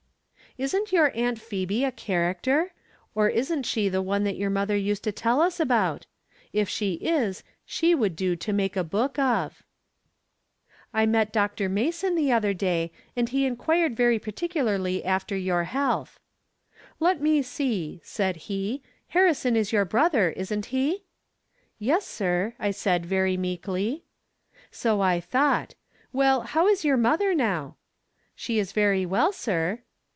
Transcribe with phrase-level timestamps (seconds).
[0.57, 2.73] Isn't your Aunt Phebe a character?
[3.15, 6.07] or isn't she the one that your mother used to tell us about?
[6.51, 9.63] If she is she would do to make a book of.
[10.93, 11.69] I met Dr.
[11.69, 16.19] Mason the other day, and he inquired very particularly after your health.
[16.97, 18.83] 20 From Different Standpoints." Let me see," said he,"
[19.15, 21.05] Harrison is your brotiier, isn't he?""
[21.79, 24.03] Yes, sir," I said, very meekly."
[24.69, 25.75] So I thought.
[26.11, 27.77] "Well, how is your mother, now?""
[28.35, 29.79] She is very well, sir."